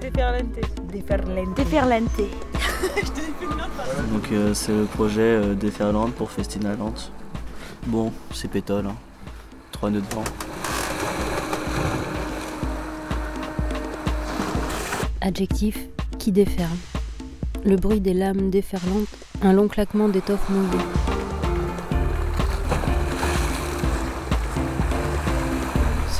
déferlante. 0.00 0.46
Déferlante. 0.92 1.54
Déferlante. 1.56 2.20
Donc 4.12 4.32
euh, 4.32 4.54
c'est 4.54 4.72
le 4.72 4.84
projet 4.84 5.20
euh, 5.20 5.54
Déferlante 5.54 6.14
pour 6.14 6.30
Festinaland. 6.30 6.94
Bon, 7.86 8.12
c'est 8.32 8.50
pétole. 8.50 8.86
Hein. 8.86 8.96
Trois 9.72 9.90
nœuds 9.90 10.00
de 10.00 10.14
vent. 10.14 10.24
Adjectif 15.20 15.78
qui 16.18 16.32
déferle. 16.32 16.68
Le 17.64 17.76
bruit 17.76 18.00
des 18.00 18.14
lames 18.14 18.50
déferlantes, 18.50 19.08
un 19.42 19.52
long 19.52 19.66
claquement 19.66 20.08
d'étoffe 20.08 20.48
mouillée. 20.50 21.15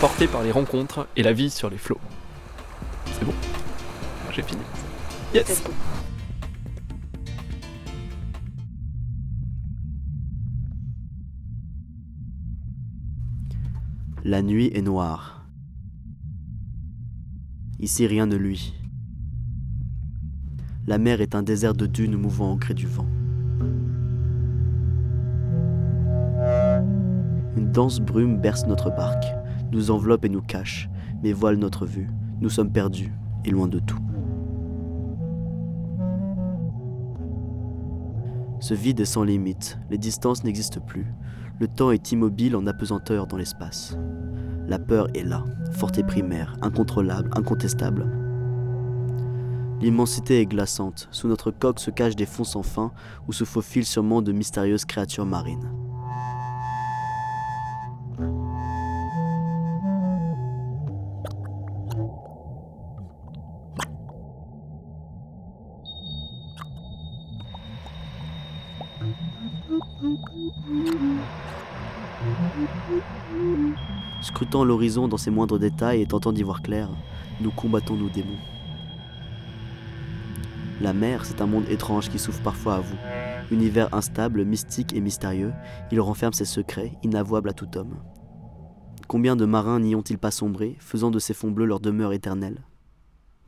portés 0.00 0.28
par 0.28 0.42
les 0.42 0.50
rencontres 0.50 1.06
et 1.14 1.22
la 1.22 1.34
vie 1.34 1.50
sur 1.50 1.68
les 1.68 1.76
flots. 1.76 2.00
C'est 3.12 3.24
bon, 3.26 3.34
j'ai 4.32 4.42
fini. 4.42 4.62
Yes 5.34 5.62
La 14.24 14.40
nuit 14.40 14.70
est 14.74 14.80
noire. 14.80 15.44
Ici 17.78 18.06
rien 18.06 18.24
ne 18.24 18.36
luit. 18.36 18.74
La 20.86 20.96
mer 20.96 21.20
est 21.20 21.34
un 21.34 21.42
désert 21.42 21.74
de 21.74 21.86
dunes 21.86 22.16
mouvant 22.16 22.52
au 22.52 22.56
gré 22.56 22.72
du 22.72 22.86
vent. 22.86 23.06
Une 27.56 27.70
dense 27.70 28.00
brume 28.00 28.38
berce 28.38 28.66
notre 28.66 28.88
barque, 28.88 29.26
nous 29.72 29.90
enveloppe 29.90 30.24
et 30.24 30.28
nous 30.28 30.42
cache, 30.42 30.88
mais 31.22 31.32
voile 31.32 31.56
notre 31.56 31.86
vue. 31.86 32.10
Nous 32.40 32.50
sommes 32.50 32.72
perdus 32.72 33.12
et 33.44 33.50
loin 33.50 33.68
de 33.68 33.78
tout. 33.78 33.98
Ce 38.60 38.74
vide 38.74 39.00
est 39.00 39.06
sans 39.06 39.24
limite, 39.24 39.78
les 39.90 39.98
distances 39.98 40.44
n'existent 40.44 40.80
plus. 40.80 41.06
Le 41.58 41.66
temps 41.66 41.90
est 41.90 42.12
immobile 42.12 42.56
en 42.56 42.66
apesanteur 42.66 43.26
dans 43.26 43.36
l'espace. 43.36 43.96
La 44.66 44.78
peur 44.78 45.08
est 45.14 45.24
là, 45.24 45.44
forte 45.72 45.98
et 45.98 46.02
primaire, 46.02 46.56
incontrôlable, 46.60 47.30
incontestable. 47.34 48.06
L'immensité 49.80 50.40
est 50.40 50.46
glaçante, 50.46 51.08
sous 51.10 51.26
notre 51.26 51.50
coque 51.50 51.80
se 51.80 51.90
cachent 51.90 52.16
des 52.16 52.26
fonds 52.26 52.44
sans 52.44 52.62
fin 52.62 52.92
où 53.26 53.32
se 53.32 53.44
faufilent 53.44 53.86
sûrement 53.86 54.20
de 54.20 54.32
mystérieuses 54.32 54.84
créatures 54.84 55.24
marines. 55.24 55.79
Scrutant 74.40 74.64
l'horizon 74.64 75.06
dans 75.06 75.18
ses 75.18 75.30
moindres 75.30 75.58
détails 75.58 76.00
et 76.00 76.06
tentant 76.06 76.32
d'y 76.32 76.42
voir 76.42 76.62
clair, 76.62 76.88
nous 77.42 77.50
combattons 77.50 77.94
nos 77.94 78.08
démons. 78.08 78.38
La 80.80 80.94
mer, 80.94 81.26
c'est 81.26 81.42
un 81.42 81.46
monde 81.46 81.68
étrange 81.68 82.08
qui 82.08 82.18
souffre 82.18 82.42
parfois 82.42 82.76
à 82.76 82.80
vous. 82.80 82.96
Univers 83.50 83.92
instable, 83.92 84.46
mystique 84.46 84.94
et 84.94 85.02
mystérieux, 85.02 85.52
il 85.92 86.00
renferme 86.00 86.32
ses 86.32 86.46
secrets, 86.46 86.96
inavouables 87.02 87.50
à 87.50 87.52
tout 87.52 87.76
homme. 87.76 88.02
Combien 89.08 89.36
de 89.36 89.44
marins 89.44 89.78
n'y 89.78 89.94
ont-ils 89.94 90.16
pas 90.16 90.30
sombré, 90.30 90.74
faisant 90.80 91.10
de 91.10 91.18
ces 91.18 91.34
fonds 91.34 91.50
bleus 91.50 91.66
leur 91.66 91.80
demeure 91.80 92.14
éternelle? 92.14 92.64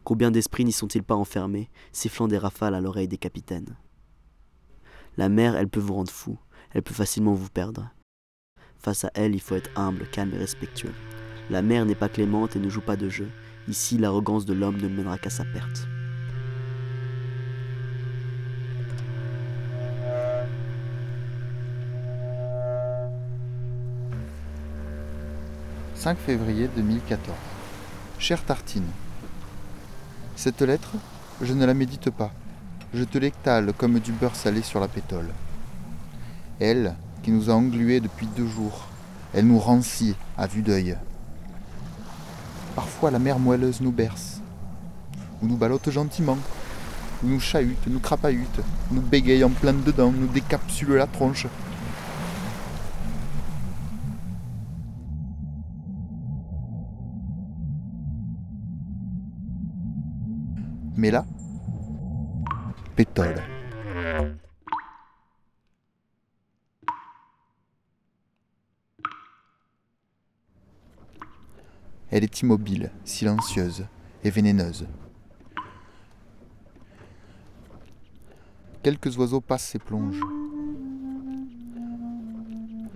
Combien 0.04 0.30
d'esprits 0.30 0.66
n'y 0.66 0.72
sont-ils 0.72 1.02
pas 1.02 1.16
enfermés, 1.16 1.70
sifflant 1.92 2.28
des 2.28 2.36
rafales 2.36 2.74
à 2.74 2.82
l'oreille 2.82 3.08
des 3.08 3.16
capitaines? 3.16 3.78
La 5.16 5.30
mer, 5.30 5.56
elle 5.56 5.70
peut 5.70 5.80
vous 5.80 5.94
rendre 5.94 6.12
fou, 6.12 6.36
elle 6.72 6.82
peut 6.82 6.92
facilement 6.92 7.32
vous 7.32 7.48
perdre. 7.48 7.88
Face 8.82 9.04
à 9.04 9.10
elle, 9.14 9.34
il 9.34 9.40
faut 9.40 9.54
être 9.54 9.70
humble, 9.76 10.06
calme 10.10 10.32
et 10.34 10.38
respectueux. 10.38 10.92
La 11.50 11.62
mer 11.62 11.84
n'est 11.86 11.94
pas 11.94 12.08
clémente 12.08 12.56
et 12.56 12.58
ne 12.58 12.68
joue 12.68 12.80
pas 12.80 12.96
de 12.96 13.08
jeu. 13.08 13.28
Ici, 13.68 13.96
l'arrogance 13.96 14.44
de 14.44 14.54
l'homme 14.54 14.78
ne 14.78 14.88
mènera 14.88 15.18
qu'à 15.18 15.30
sa 15.30 15.44
perte. 15.44 15.86
«5 25.94 26.18
février 26.18 26.68
2014. 26.74 27.36
Chère 28.18 28.44
Tartine, 28.44 28.90
cette 30.34 30.62
lettre, 30.62 30.94
je 31.40 31.52
ne 31.52 31.64
la 31.64 31.74
médite 31.74 32.10
pas. 32.10 32.32
Je 32.92 33.04
te 33.04 33.18
l'étale 33.18 33.72
comme 33.74 34.00
du 34.00 34.10
beurre 34.10 34.34
salé 34.34 34.62
sur 34.62 34.80
la 34.80 34.88
pétole. 34.88 35.28
Elle, 36.58 36.96
qui 37.22 37.30
nous 37.30 37.50
a 37.50 37.54
englués 37.54 38.00
depuis 38.00 38.26
deux 38.36 38.46
jours, 38.46 38.86
elle 39.32 39.46
nous 39.46 39.58
rancit 39.58 40.16
à 40.36 40.46
vue 40.46 40.62
d'œil. 40.62 40.96
Parfois 42.74 43.10
la 43.10 43.18
mer 43.18 43.38
moelleuse 43.38 43.80
nous 43.80 43.92
berce, 43.92 44.40
ou 45.40 45.46
nous 45.46 45.56
ballotte 45.56 45.90
gentiment, 45.90 46.38
ou 47.22 47.28
nous 47.28 47.40
chahute, 47.40 47.86
nous 47.86 48.00
crapahute, 48.00 48.60
nous 48.90 49.02
bégaye 49.02 49.44
en 49.44 49.50
plein 49.50 49.72
dedans, 49.72 50.12
nous 50.12 50.26
décapsule 50.26 50.94
la 50.94 51.06
tronche. 51.06 51.46
Mais 60.96 61.10
là, 61.10 61.24
pétole. 62.96 63.42
Elle 72.12 72.24
est 72.24 72.42
immobile, 72.42 72.90
silencieuse 73.04 73.86
et 74.22 74.28
vénéneuse. 74.28 74.86
Quelques 78.82 79.16
oiseaux 79.16 79.40
passent 79.40 79.74
et 79.74 79.78
plongent. 79.78 80.20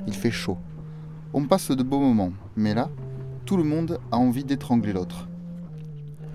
Il 0.06 0.12
fait 0.12 0.31
chaud. 0.31 0.59
On 1.32 1.47
passe 1.47 1.71
de 1.71 1.82
beaux 1.82 1.99
moments, 1.99 2.34
mais 2.56 2.75
là, 2.75 2.91
tout 3.47 3.56
le 3.56 3.65
monde 3.65 3.99
a 4.12 4.19
envie 4.19 4.44
d'étrangler 4.44 4.93
l'autre. 4.93 5.28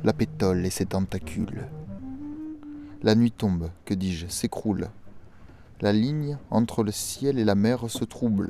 La 0.03 0.13
pétole 0.13 0.65
et 0.65 0.71
ses 0.71 0.87
tentacules. 0.87 1.67
La 3.03 3.13
nuit 3.13 3.31
tombe, 3.31 3.69
que 3.85 3.93
dis-je, 3.93 4.25
s'écroule. 4.25 4.89
La 5.81 5.93
ligne 5.93 6.39
entre 6.49 6.83
le 6.83 6.91
ciel 6.91 7.37
et 7.37 7.45
la 7.45 7.53
mer 7.53 7.91
se 7.91 8.05
trouble. 8.05 8.49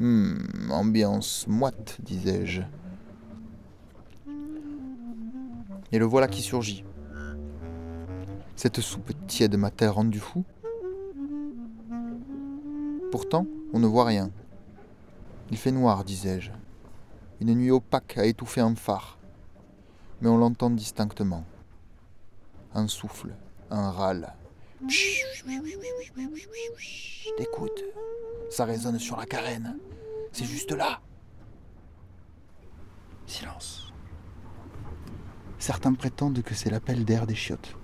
Hmm, 0.00 0.34
ambiance 0.72 1.46
moite, 1.46 1.98
disais-je. 2.02 2.62
Et 5.92 5.98
le 5.98 6.04
voilà 6.04 6.28
qui 6.28 6.42
surgit. 6.42 6.84
Cette 8.56 8.80
soupe 8.80 9.12
tiède 9.26 9.56
m'a-t-elle 9.56 9.90
rendu 9.90 10.18
fou 10.18 10.44
Pourtant, 13.10 13.46
on 13.72 13.78
ne 13.78 13.86
voit 13.86 14.04
rien. 14.04 14.30
Il 15.50 15.56
fait 15.56 15.70
noir, 15.70 16.04
disais-je. 16.04 16.50
Une 17.40 17.54
nuit 17.54 17.70
opaque 17.70 18.18
a 18.18 18.26
étouffé 18.26 18.60
un 18.60 18.74
phare. 18.74 19.18
Mais 20.20 20.28
on 20.28 20.36
l'entend 20.36 20.70
distinctement. 20.70 21.44
Un 22.74 22.88
souffle, 22.88 23.34
un 23.70 23.90
râle. 23.90 24.34
Écoute, 27.38 27.84
ça 28.50 28.64
résonne 28.64 28.98
sur 28.98 29.16
la 29.16 29.26
carène. 29.26 29.78
C'est 30.32 30.44
juste 30.44 30.72
là. 30.72 31.00
Silence. 33.26 33.87
Certains 35.58 35.92
prétendent 35.92 36.42
que 36.42 36.54
c'est 36.54 36.70
l'appel 36.70 37.04
d'air 37.04 37.26
des 37.26 37.34
chiottes. 37.34 37.76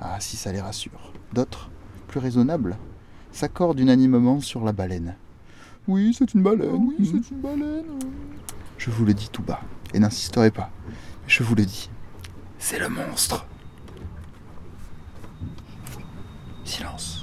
Ah, 0.00 0.20
si 0.20 0.36
ça 0.36 0.52
les 0.52 0.60
rassure. 0.60 1.12
D'autres, 1.32 1.70
plus 2.06 2.20
raisonnables, 2.20 2.76
s'accordent 3.32 3.80
unanimement 3.80 4.40
sur 4.40 4.64
la 4.64 4.72
baleine. 4.72 5.16
Oui, 5.86 6.14
c'est 6.16 6.34
une 6.34 6.42
baleine, 6.42 6.70
ah 6.72 6.78
oui, 6.78 6.96
mhm. 6.98 7.22
c'est 7.22 7.30
une 7.34 7.40
baleine. 7.40 7.98
Je 8.76 8.90
vous 8.90 9.04
le 9.04 9.14
dis 9.14 9.30
tout 9.30 9.42
bas, 9.42 9.60
et 9.94 9.98
n'insisterai 9.98 10.50
pas. 10.50 10.70
Je 11.26 11.42
vous 11.42 11.54
le 11.54 11.64
dis, 11.64 11.90
c'est 12.58 12.78
le 12.78 12.88
monstre. 12.88 13.46
Silence. 16.64 17.17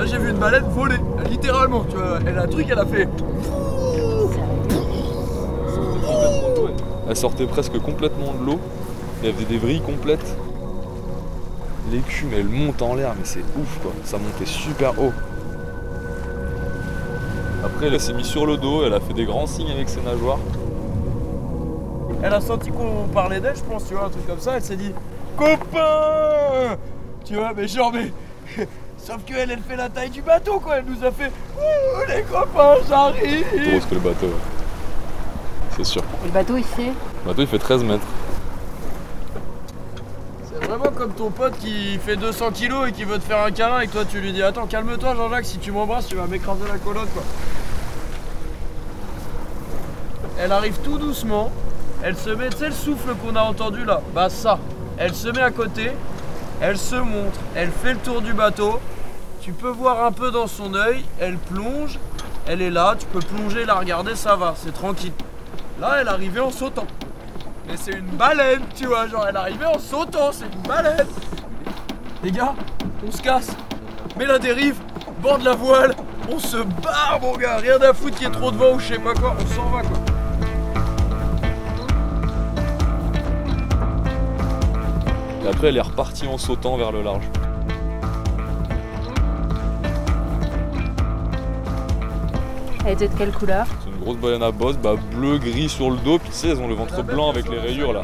Là, 0.00 0.06
j'ai 0.06 0.16
vu 0.16 0.30
une 0.30 0.38
baleine 0.38 0.64
voler, 0.70 0.96
littéralement, 1.28 1.84
tu 1.84 1.94
vois. 1.94 2.20
Elle 2.26 2.38
a 2.38 2.44
un 2.44 2.46
truc, 2.46 2.66
elle 2.70 2.78
a 2.78 2.86
fait. 2.86 3.06
Elle 7.06 7.16
sortait 7.16 7.44
presque 7.44 7.78
complètement 7.80 8.32
de 8.32 8.46
l'eau. 8.46 8.60
Il 9.20 9.28
y 9.28 9.30
avait 9.30 9.44
des 9.44 9.58
vrilles 9.58 9.82
complètes. 9.82 10.38
L'écume, 11.92 12.30
elle 12.34 12.48
monte 12.48 12.80
en 12.80 12.94
l'air, 12.94 13.12
mais 13.14 13.26
c'est 13.26 13.40
ouf 13.40 13.78
quoi. 13.82 13.92
Ça 14.04 14.16
montait 14.16 14.46
super 14.46 14.98
haut. 14.98 15.12
Après, 17.62 17.88
elle 17.88 18.00
s'est 18.00 18.14
mise 18.14 18.24
sur 18.24 18.46
le 18.46 18.56
dos, 18.56 18.86
elle 18.86 18.94
a 18.94 19.00
fait 19.00 19.12
des 19.12 19.26
grands 19.26 19.46
signes 19.46 19.70
avec 19.70 19.90
ses 19.90 20.00
nageoires. 20.00 20.38
Elle 22.22 22.32
a 22.32 22.40
senti 22.40 22.70
qu'on 22.70 23.06
parlait 23.12 23.40
d'elle, 23.40 23.56
je 23.56 23.64
pense, 23.64 23.86
tu 23.86 23.92
vois, 23.92 24.06
un 24.06 24.08
truc 24.08 24.26
comme 24.26 24.40
ça. 24.40 24.56
Elle 24.56 24.62
s'est 24.62 24.76
dit 24.76 24.94
Copain 25.36 26.78
Tu 27.22 27.34
vois, 27.34 27.52
mais 27.54 27.68
genre, 27.68 27.92
mais. 27.92 28.66
Sauf 29.04 29.24
qu'elle, 29.24 29.50
elle 29.50 29.60
fait 29.60 29.76
la 29.76 29.88
taille 29.88 30.10
du 30.10 30.22
bateau, 30.22 30.60
quoi. 30.60 30.76
Elle 30.78 30.84
nous 30.84 31.04
a 31.04 31.10
fait 31.10 31.32
Ouh, 31.58 32.08
les 32.08 32.22
copains, 32.22 32.76
Plus 32.78 32.88
j'arrive 32.88 33.70
grosse 33.70 33.86
que 33.86 33.94
le 33.94 34.00
bateau. 34.00 34.26
ouais. 34.26 34.32
C'est 35.76 35.84
sûr. 35.84 36.02
Le 36.24 36.30
bateau, 36.30 36.56
il 36.56 36.64
fait 36.64 36.92
Le 37.24 37.26
bateau, 37.28 37.42
il 37.42 37.46
fait 37.48 37.58
13 37.58 37.84
mètres. 37.84 38.06
C'est 40.44 40.66
vraiment 40.66 40.90
comme 40.94 41.12
ton 41.12 41.30
pote 41.30 41.56
qui 41.58 41.98
fait 41.98 42.16
200 42.16 42.50
kilos 42.50 42.88
et 42.88 42.92
qui 42.92 43.04
veut 43.04 43.18
te 43.18 43.24
faire 43.24 43.42
un 43.44 43.50
câlin 43.50 43.80
et 43.80 43.86
que 43.86 43.92
toi 43.92 44.04
tu 44.04 44.20
lui 44.20 44.32
dis 44.32 44.42
Attends, 44.42 44.66
calme-toi, 44.66 45.14
Jean-Jacques, 45.16 45.46
si 45.46 45.58
tu 45.58 45.72
m'embrasses, 45.72 46.06
tu 46.06 46.16
vas 46.16 46.26
m'écraser 46.26 46.64
la 46.70 46.78
colonne, 46.78 47.08
quoi. 47.14 47.22
Elle 50.38 50.52
arrive 50.52 50.78
tout 50.80 50.98
doucement, 50.98 51.50
elle 52.02 52.16
se 52.16 52.30
met, 52.30 52.48
tu 52.50 52.58
sais, 52.58 52.66
le 52.66 52.72
souffle 52.72 53.14
qu'on 53.14 53.36
a 53.36 53.42
entendu 53.42 53.84
là, 53.84 54.00
bah 54.14 54.28
ça. 54.30 54.58
Elle 54.98 55.14
se 55.14 55.28
met 55.28 55.40
à 55.42 55.50
côté, 55.50 55.90
elle 56.60 56.78
se 56.78 56.96
montre, 56.96 57.38
elle 57.54 57.70
fait 57.70 57.94
le 57.94 57.98
tour 57.98 58.20
du 58.20 58.32
bateau. 58.32 58.80
Tu 59.40 59.52
peux 59.52 59.70
voir 59.70 60.04
un 60.04 60.12
peu 60.12 60.30
dans 60.30 60.46
son 60.46 60.74
œil, 60.74 61.04
elle 61.18 61.38
plonge, 61.38 61.98
elle 62.46 62.60
est 62.60 62.70
là, 62.70 62.94
tu 62.98 63.06
peux 63.06 63.20
plonger, 63.20 63.64
la 63.64 63.74
regarder, 63.74 64.14
ça 64.14 64.36
va, 64.36 64.54
c'est 64.56 64.72
tranquille. 64.72 65.12
Là, 65.80 65.96
elle 66.00 66.08
arrivait 66.08 66.40
en 66.40 66.50
sautant. 66.50 66.86
Mais 67.66 67.76
c'est 67.76 67.92
une 67.92 68.16
baleine, 68.16 68.62
tu 68.74 68.86
vois, 68.86 69.06
genre 69.06 69.26
elle 69.26 69.36
arrivait 69.36 69.64
en 69.64 69.78
sautant, 69.78 70.30
c'est 70.32 70.44
une 70.44 70.68
baleine. 70.68 71.06
Les 72.22 72.30
gars, 72.30 72.54
on 73.06 73.10
se 73.10 73.22
casse. 73.22 73.56
Mets 74.18 74.26
la 74.26 74.38
dérive, 74.38 74.76
borde 75.22 75.42
la 75.42 75.54
voile, 75.54 75.94
on 76.30 76.38
se 76.38 76.58
barre 76.58 77.18
mon 77.22 77.34
gars, 77.36 77.56
rien 77.56 77.80
à 77.80 77.94
foutre 77.94 78.16
qu'il 78.16 78.26
y 78.26 78.30
ait 78.30 78.32
trop 78.32 78.50
de 78.50 78.56
vent 78.58 78.74
ou 78.74 78.78
je 78.78 78.88
sais 78.88 78.98
quoi, 78.98 79.36
on 79.38 79.54
s'en 79.54 79.70
va 79.70 79.80
quoi. 79.80 80.09
Et 85.42 85.48
après, 85.48 85.68
elle 85.68 85.76
est 85.76 85.80
repartie 85.80 86.26
en 86.26 86.38
sautant 86.38 86.76
vers 86.76 86.92
le 86.92 87.02
large. 87.02 87.28
Elle 92.86 92.94
était 92.94 93.08
de 93.08 93.14
quelle 93.14 93.32
couleur? 93.32 93.66
C'est 93.84 93.90
une 93.90 94.00
grosse 94.00 94.16
baleine 94.16 94.42
à 94.42 94.50
bosse, 94.50 94.76
bah, 94.78 94.94
bleu, 95.12 95.38
gris 95.38 95.68
sur 95.68 95.90
le 95.90 95.96
dos, 95.98 96.18
puis 96.18 96.30
tu 96.30 96.36
sais, 96.36 96.48
elles 96.48 96.60
ont 96.60 96.68
le 96.68 96.74
ventre 96.74 97.02
blanc 97.02 97.30
avec 97.30 97.48
les 97.48 97.58
rayures 97.58 97.92
là. 97.92 98.02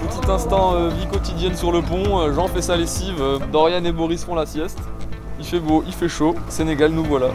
Petit 0.00 0.30
instant 0.30 0.74
euh, 0.74 0.90
vie 0.90 1.06
quotidienne 1.06 1.56
sur 1.56 1.72
le 1.72 1.80
pont, 1.80 2.20
euh, 2.20 2.32
Jean 2.34 2.46
fait 2.46 2.62
sa 2.62 2.76
lessive, 2.76 3.16
euh, 3.20 3.38
Dorian 3.50 3.84
et 3.84 3.92
Boris 3.92 4.22
font 4.22 4.34
la 4.34 4.44
sieste. 4.44 4.78
Il 5.40 5.46
fait 5.46 5.60
beau, 5.60 5.82
il 5.86 5.94
fait 5.94 6.08
chaud, 6.08 6.36
Sénégal 6.48 6.92
nous 6.92 7.04
voilà. 7.04 7.28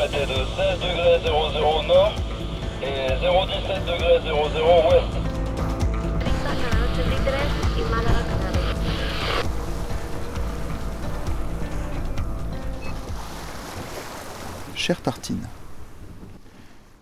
15h 0.00 0.06
était 0.06 0.26
de 0.26 0.44
16 0.44 0.80
degrés 0.80 1.20
00 1.24 1.82
nord 1.86 2.14
et 2.82 3.08
017 3.18 3.84
degrés 3.84 4.20
00 4.22 4.88
ouest. 4.88 5.06
Chère 14.74 15.02
Tartine, 15.02 15.46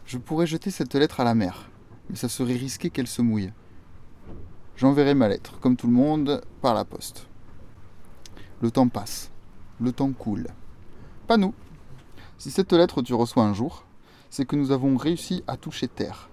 je 0.07 0.19
pourrais 0.19 0.47
jeter 0.47 0.71
cette 0.71 0.95
lettre 0.95 1.21
à 1.21 1.25
la 1.25 1.35
mer, 1.35 1.69
mais 2.11 2.17
ça 2.17 2.29
serait 2.29 2.55
risqué 2.55 2.91
qu'elle 2.91 3.07
se 3.07 3.23
mouille. 3.23 3.53
J'enverrai 4.77 5.15
ma 5.15 5.29
lettre, 5.29 5.59
comme 5.61 5.77
tout 5.77 5.87
le 5.87 5.93
monde, 5.93 6.43
par 6.61 6.75
la 6.75 6.85
poste. 6.85 7.27
Le 8.61 8.71
temps 8.71 8.89
passe, 8.89 9.31
le 9.81 9.93
temps 9.93 10.13
coule. 10.13 10.49
Pas 11.27 11.37
nous. 11.37 11.55
Si 12.39 12.53
cette 12.53 12.73
lettre 12.73 13.03
tu 13.03 13.15
reçois 13.15 13.43
un 13.43 13.53
jour, 13.53 13.83
c'est 14.31 14.45
que 14.45 14.55
nous 14.55 14.71
avons 14.71 14.97
réussi 14.97 15.43
à 15.49 15.57
toucher 15.57 15.89
terre. 15.89 16.31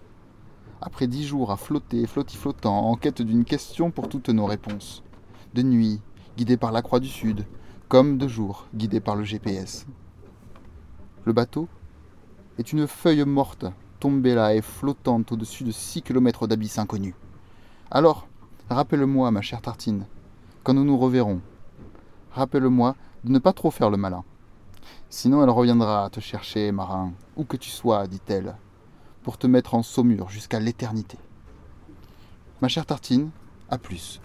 Après 0.80 1.08
dix 1.08 1.26
jours 1.26 1.52
à 1.52 1.58
flotter, 1.58 2.06
flottis-flottant, 2.06 2.92
en 2.92 2.96
quête 2.96 3.24
d'une 3.24 3.44
question 3.44 3.90
pour 3.90 4.08
toutes 4.08 4.30
nos 4.30 4.46
réponses. 4.46 5.02
De 5.56 5.64
nuit, 5.64 6.00
guidés 6.38 6.58
par 6.58 6.72
la 6.72 6.84
Croix 6.84 7.00
du 7.00 7.08
Sud, 7.08 7.48
comme 7.88 8.20
de 8.20 8.28
jour, 8.28 8.68
guidés 8.76 9.00
par 9.00 9.16
le 9.16 9.24
GPS. 9.24 9.88
Le 11.24 11.34
bateau 11.34 11.68
est 12.60 12.72
une 12.72 12.86
feuille 12.86 13.26
morte, 13.26 13.66
tombée 14.00 14.36
là 14.36 14.54
et 14.54 14.62
flottante 14.62 15.32
au-dessus 15.32 15.64
de 15.64 15.72
6 15.72 16.04
km 16.04 16.46
d'abysse 16.46 16.78
inconnu. 16.78 17.16
Alors, 17.90 18.28
rappelle-moi, 18.70 19.32
ma 19.32 19.42
chère 19.42 19.64
Tartine, 19.64 20.06
quand 20.64 20.76
nous 20.76 20.86
nous 20.86 21.00
reverrons, 21.00 21.42
rappelle-moi 22.32 22.96
de 23.24 23.32
ne 23.32 23.40
pas 23.40 23.54
trop 23.54 23.72
faire 23.72 23.90
le 23.90 23.98
malin. 23.98 24.24
Sinon, 25.17 25.41
elle 25.41 25.50
reviendra 25.50 26.10
te 26.10 26.19
chercher, 26.19 26.74
marin, 26.74 27.13
où 27.38 27.45
que 27.45 27.55
tu 27.55 27.69
sois, 27.69 28.05
dit-elle, 28.05 28.57
pour 29.24 29.38
te 29.38 29.48
mettre 29.48 29.74
en 29.74 29.81
saumure 29.81 30.29
jusqu'à 30.29 30.60
l'éternité. 30.60 31.17
Ma 32.62 32.67
chère 32.67 32.86
Tartine, 32.86 33.29
à 33.69 33.77
plus. 33.77 34.19